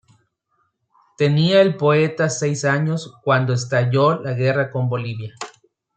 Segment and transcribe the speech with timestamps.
[1.15, 5.35] Tenía el poeta seis años cuando estalló la guerra con Bolivia.